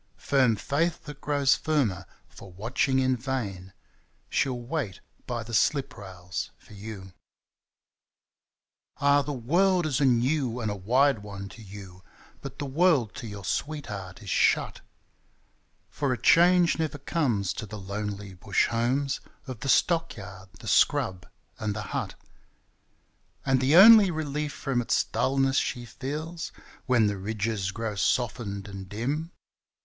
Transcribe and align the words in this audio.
Firm 0.17 0.55
faith 0.55 1.03
that 1.03 1.21
grows 1.21 1.53
firmer 1.53 2.07
for 2.27 2.51
watching 2.51 2.97
in 2.97 3.15
vain— 3.15 3.71
Shell 4.31 4.57
wait 4.59 4.99
by 5.27 5.43
the 5.43 5.53
slip 5.53 5.95
rails 5.95 6.49
for 6.57 6.73
you. 6.73 6.95
16 6.95 6.95
THB 7.05 7.05
BUSH 7.05 7.13
GIRL 8.01 9.07
17 9.07 9.07
Ah! 9.07 9.21
tiie 9.21 9.43
world 9.43 9.85
is 9.85 10.01
a 10.01 10.05
new 10.05 10.59
and 10.59 10.71
a 10.71 10.75
wide 10.75 11.19
one 11.19 11.47
to 11.49 11.61
yon, 11.61 12.01
But 12.41 12.57
the 12.57 12.65
world 12.65 13.13
to 13.13 13.27
your 13.27 13.45
sweetheart 13.45 14.23
is 14.23 14.29
shut^ 14.29 14.77
For 15.87 16.11
a 16.11 16.19
change 16.19 16.79
never 16.79 16.97
comes 16.97 17.53
to 17.53 17.67
the 17.67 17.77
lonely 17.77 18.33
Bush 18.33 18.69
homes 18.69 19.19
Of 19.45 19.59
the 19.59 19.69
stockyard, 19.69 20.49
the 20.59 20.67
scrub, 20.67 21.27
and 21.59 21.75
the 21.75 21.83
hut; 21.93 22.15
And 23.45 23.61
the 23.61 23.75
only 23.75 24.09
relief 24.09 24.51
from 24.51 24.81
its 24.81 25.03
dulness 25.03 25.57
she 25.57 25.85
feels 25.85 26.51
«When 26.87 27.05
the 27.05 27.17
ridges 27.19 27.69
grow 27.71 27.93
softened 27.93 28.67
and 28.67 28.89
dim. 28.89 29.31